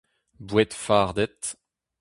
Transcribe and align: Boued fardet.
Boued 0.47 0.71
fardet. 0.83 1.41